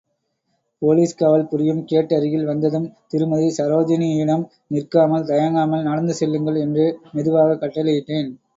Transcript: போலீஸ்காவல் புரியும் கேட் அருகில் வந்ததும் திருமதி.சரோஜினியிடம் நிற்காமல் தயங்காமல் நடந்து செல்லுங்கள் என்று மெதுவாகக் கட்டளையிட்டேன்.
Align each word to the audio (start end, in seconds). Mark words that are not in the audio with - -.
போலீஸ்காவல் 0.81 1.45
புரியும் 1.45 1.83
கேட் 1.85 2.13
அருகில் 2.13 2.45
வந்ததும் 2.45 2.87
திருமதி.சரோஜினியிடம் 3.07 4.43
நிற்காமல் 4.67 5.27
தயங்காமல் 5.27 5.83
நடந்து 5.83 6.13
செல்லுங்கள் 6.13 6.59
என்று 6.59 6.85
மெதுவாகக் 7.13 7.61
கட்டளையிட்டேன். 7.61 8.31